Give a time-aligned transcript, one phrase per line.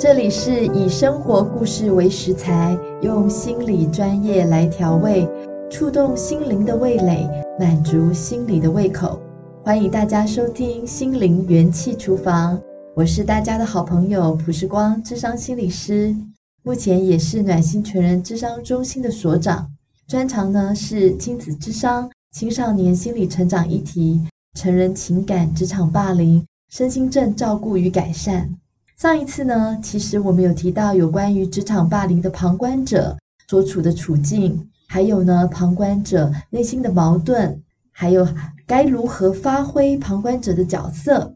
[0.00, 5.28] 这里是以生活故事为食材，用心理专业来调味，
[5.70, 7.28] 触动心灵的味蕾，
[7.58, 9.20] 满足心理的胃口。
[9.62, 12.58] 欢迎大家收听心灵元气厨房，
[12.96, 16.16] 我是大家的好朋友朴世光，智商心理师，
[16.62, 19.68] 目前也是暖心全人智商中心的所长，
[20.08, 24.18] 专长呢是亲子智商、青少年心理成长议题、
[24.54, 28.56] 成人情感、职场霸凌、身心症照顾与改善。
[29.00, 33.16] 上一次呢，其实我们有提到有关于职场霸凌的旁观者
[33.48, 38.28] 所处的处境，还有呢，旁观者内心的矛盾，还有
[38.66, 41.34] 该如何发挥旁观者的角色。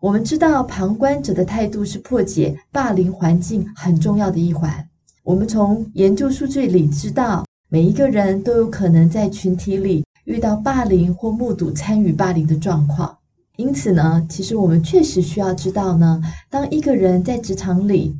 [0.00, 4.88] 我们知道，旁观者的态度是破解霸凌环境很重要的一环。
[5.24, 13.18] 我们从研究数据里知道，每一个人都有可能在群体里遇到霸凌或目睹参与霸凌的状况。
[13.58, 18.16] 因此呢，其实我们确实需要知道呢，当一个人在职场里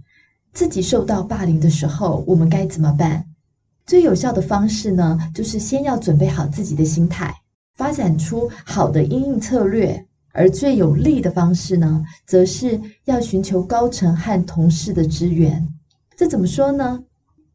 [0.52, 3.24] 自己受到霸凌的时候，我们该怎么办？
[3.86, 7.32] 最有效的方式呢，就是先要准备好自己的心态，
[7.76, 10.04] 发展出好的应应策略。
[10.32, 15.66] 而最有利的方式呢，则是要寻求高层和同事的支援。
[16.16, 17.00] 这怎么说呢？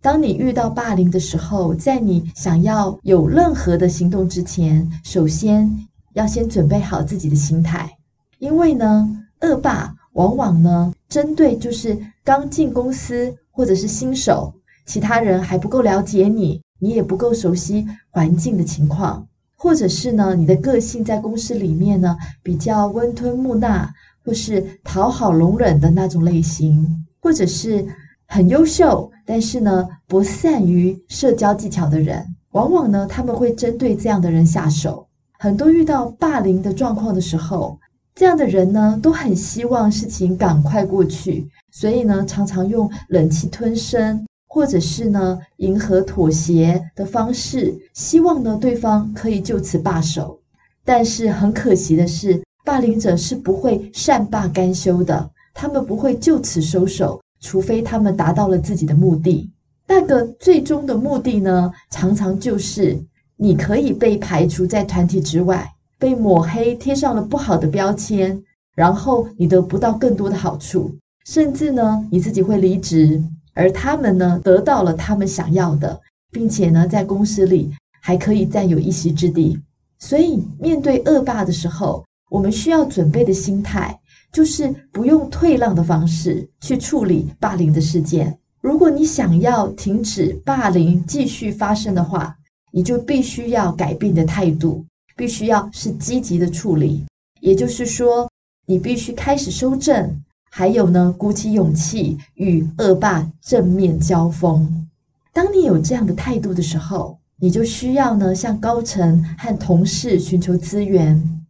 [0.02, 5.70] 当你遇到霸凌的时候，在你想要有任何的行动之前，首先，
[6.14, 7.98] 要先准备好自己的心态，
[8.40, 14.54] 因为呢，恶霸往往呢，针对就是刚进公司或者是新手，
[14.86, 23.90] 其他人还不够了解你，你也不够熟悉环境的情况，或者是呢，你的个性在公司里面呢，比较温吞木讷，
[24.24, 27.86] 或是讨好容忍的那种类型，或者是
[28.28, 35.08] 很优秀，但是呢，不善于社交技巧的人，往往呢，他们会针对这样的人下手。
[35.44, 37.78] 很多遇到霸凌的状况的时候，
[38.16, 50.40] 这样的人呢，都很希望事情赶快过去，所以呢，常常用忍气吞声，或者是呢，迎合妥协的方式，希望呢，对方可以就此罢手。
[50.86, 59.52] 但是很可惜的是，霸凌者是不会善罢甘休的，他们不会就此收手，除非他们达到了自己的目的。
[59.86, 62.98] 那个最终的目的呢，常常就是。
[63.44, 68.42] 你可以被排除在团体之外，被抹黑，贴上了不好的标签，
[68.74, 70.90] 然后你得不到更多的好处，
[71.26, 73.22] 甚至呢，你自己会离职，
[73.54, 76.00] 而他们呢，得到了他们想要的，
[76.32, 77.70] 并且呢，在公司里
[78.02, 79.60] 还可以占有一席之地。
[80.00, 84.00] 所以，面对恶霸的时候，我们需要准备的心态，
[84.32, 88.40] 就是不用退让的方式去处理霸凌的事件。
[88.62, 92.34] 如果你想要停止霸凌继续发生的话，
[92.76, 94.84] 你就必须要改变的态度，
[95.16, 97.06] 必须要是积极的处理。
[97.40, 98.28] 也就是说，
[98.66, 100.20] 你必须开始收正，
[100.50, 104.88] 还有呢，鼓起勇气与恶霸正面交锋。
[105.32, 111.46] 当你有这样的态度的时候，你就需要呢，向高层和同事寻求资源。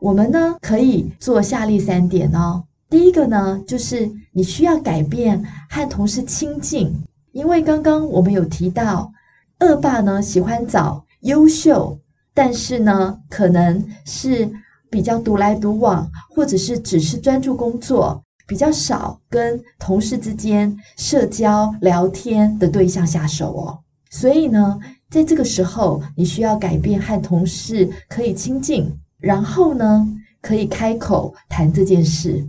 [0.00, 2.62] 我们呢，可以做下列三点哦。
[2.88, 6.94] 第一个呢，就是你需要改变和同事亲近，
[7.32, 9.12] 因为刚刚我们有提到。
[9.60, 11.98] 恶霸呢，喜欢找优秀，
[12.32, 14.48] 但是呢，可能是
[14.88, 23.78] 比较独来独往，或者是只是专注工作，比较少跟同事之间社交聊天的对象下手哦。
[24.10, 24.78] 所以呢，
[25.10, 30.08] 在这个时候，你需要改变和同事可以亲近，然后呢，
[30.40, 32.48] 可以开口谈这件事。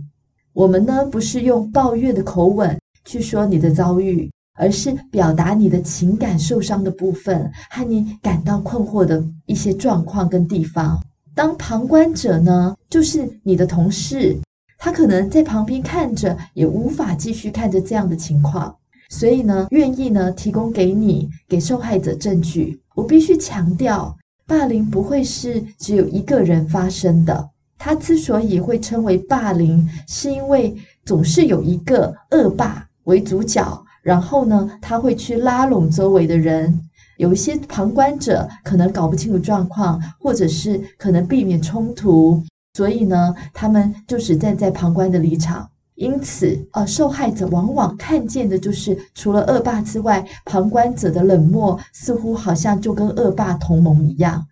[0.52, 4.30] 我们呢，不是用抱怨的口吻去说你的遭遇。
[4.60, 11.02] 而是表达你的情感受伤的部分和你感到困惑的一些状况跟地方。
[11.34, 14.36] 当旁观者呢，就是你的同事，
[14.76, 18.76] 他可能在旁边看着，也无法继续看着这样的情况，
[19.08, 22.78] 所以呢，愿意呢提供给你给受害者证据。
[22.94, 24.14] 我必须强调，
[24.46, 27.48] 霸凌不会是只有一个人发生的。
[27.78, 30.76] 他之所以会称为霸凌，是因为
[31.06, 33.82] 总是有一个恶霸为主角。
[34.02, 36.80] 然后呢，他会去拉拢周围的人，
[37.18, 42.42] 有一些旁观者可能搞不清楚状况，或者是可能避免冲突，
[42.74, 45.68] 所以呢，他们就只站在旁观的立场。
[45.96, 54.46] 因此，呃，受害者往往看见的就是除了恶霸之外，旁观者的冷漠，似乎好像就跟恶霸同盟一样，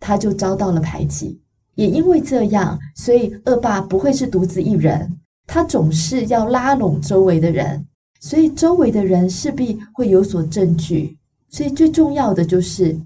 [0.00, 1.38] 他就遭到了排挤。
[1.74, 7.86] 也因为这样，所以恶霸不会是独自一人，他总是要拉拢周围的人。
[8.20, 11.16] 所以周围的人势必会有所证据，
[11.48, 12.98] 所以最重要的就是，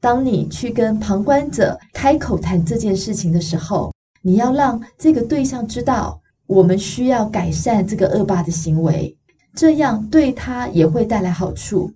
[0.00, 3.92] 当你去跟旁观者开口谈这件事情的时候，
[4.22, 9.14] 你要让这个对象知道，我们需要改善这个恶霸的行为，
[9.54, 11.90] 这样对他也会带来好处。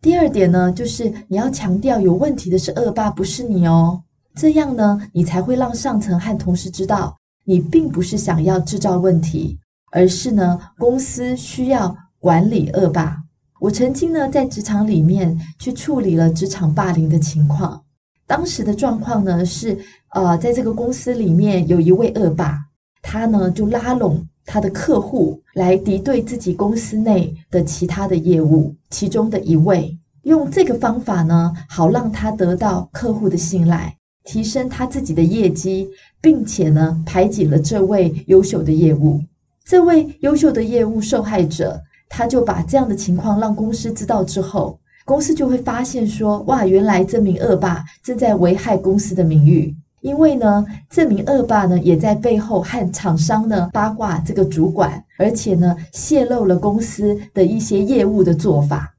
[0.00, 4.02] 第二点呢，就是你要强调有问题的是恶霸，不是你哦。
[4.34, 9.58] 这样呢，你才会让上层和同事知道，你并不是想要制造问题，
[9.94, 13.16] 而是呢，公司需要管理恶霸。
[13.60, 17.80] 我曾经呢，在职场里面去处理了职场霸凌的情况。
[18.26, 19.78] 当时的状况呢是，
[20.10, 22.58] 呃，在这个公司里面有一位恶霸，
[23.02, 35.88] 他呢就拉拢他的客户来敌对自己公司内的其他的业务，其中的一位用这个方法呢，好让他得到客户的信赖，提升他自己的业绩，
[36.20, 39.22] 并且呢排挤了这位优秀的业务。
[39.64, 41.80] 这位优秀的业务受害者。
[42.06, 49.74] 他就把这样的情况让公司知道之后，公司就会发现说：哇，原来这名恶霸正在危害公司的名誉。
[50.00, 58.94] 因为呢，这名恶霸呢也在背后和厂商呢八卦这个主管，而且呢泄露了公司的一些业务的做法。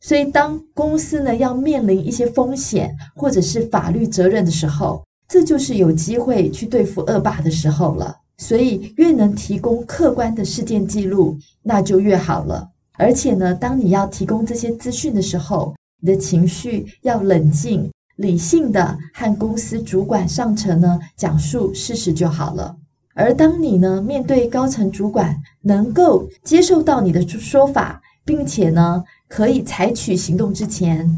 [0.00, 8.14] 所以，当公司呢要面临一些风险或者是法律责任的时候，这就是有机会去对付恶霸的时候了。
[8.42, 12.68] 所以，越能提供客观的事件记录，那就越好了。
[12.98, 22.74] 而且呢，当你要提供这些资讯的时候，你的情绪要冷静、理性的和公司主管上层呢讲述事实就好了。
[23.14, 31.08] 而当你呢面对高层主管，能够接受到你的说法，并且呢可以采取行动之前，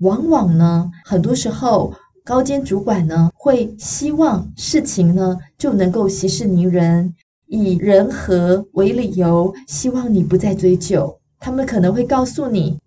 [0.00, 1.94] 往往呢很多时候。
[2.26, 7.14] 高阶主管呢，会希望事情呢就能够息事宁人，
[7.48, 11.14] 以人和为理由，希望你不再追究。
[11.38, 12.78] 他们可能会告诉你，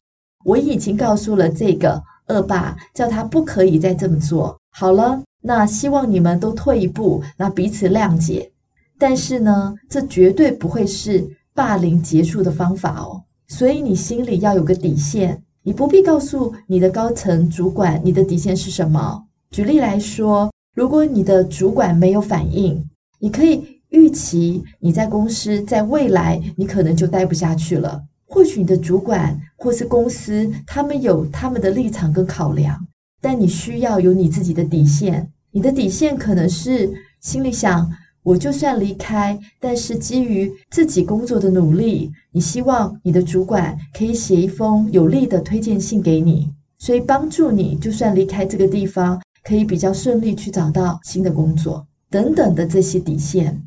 [0.43, 4.57] 我已经告诉了这个恶霸，叫他不可以再这么做。
[4.71, 8.51] 好了，那希望你们都退一步，那彼此谅解。
[8.97, 13.21] 但是呢，这绝对不会是霸凌结束的方法哦。
[13.47, 19.25] 所以你心里要有个底线，你不必告诉你的高层主管你的底线是什么。
[19.49, 22.83] 举例来说，如果你的主管没有反应，
[23.19, 28.03] 你可以预期你在公司在未来你可能就待不下去了。
[28.25, 32.77] 或许你的主管或是公司，他们有他们的立场跟考量，
[33.21, 35.31] 但你需要有你自己的底线。
[35.51, 37.89] 你的底线可能是心里想，
[38.21, 49.19] 我就算离开，但是基于自己工作的努力，你希望你的主管可以写一封有力的推荐信给你，所以帮助你就算离开这个地方。
[49.47, 53.57] 可以比较顺利去找到新的工作等等的这些底线。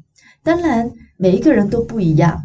[0.42, 2.44] 当然，每一个人都不一样，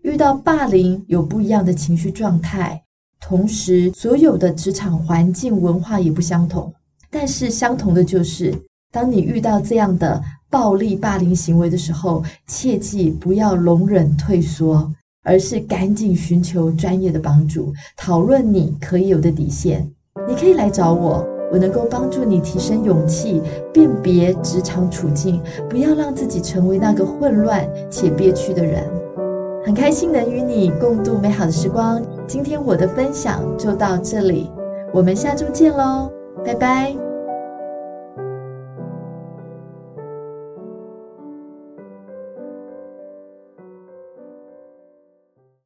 [0.00, 2.82] 遇到霸凌有不一样的情绪状态，
[3.20, 6.72] 同时所有的职场环境文化也不相同。
[7.10, 8.58] 但是相同的就是，
[8.90, 14.90] 当你遇到这样的暴力霸凌行为的时候，切记不要容忍退缩，
[15.22, 19.86] 而是赶紧寻求专业的帮助，讨论你可以有的底线。
[20.26, 21.39] 你可以来找我。
[21.50, 23.42] 我能够帮助你提升勇气，
[23.72, 28.84] 辨别职场处境，不要让自己成为那个混乱且憋屈的人。
[29.64, 32.00] 很开心能与你共度美好的时光。
[32.26, 34.50] 今天我的分享就到这里，
[34.92, 36.10] 我们下周见喽，
[36.44, 37.09] 拜拜。